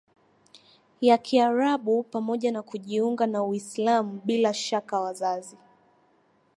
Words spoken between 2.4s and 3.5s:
na kujiunga na